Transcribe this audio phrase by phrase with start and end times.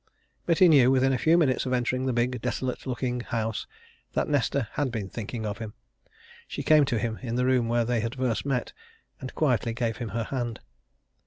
[0.47, 3.67] But he knew, within a few minutes of entering the big, desolate looking house,
[4.13, 5.75] that Nesta had been thinking of him.
[6.47, 8.73] She came to him in the room where they had first met,
[9.19, 10.59] and quietly gave him her hand.